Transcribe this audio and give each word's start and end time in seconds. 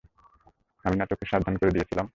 আমি 0.85 0.95
না 0.95 1.05
তোকে 1.05 1.25
সাবধান 1.31 1.55
করে 1.57 1.71
দিয়েছিলাম? 1.71 2.05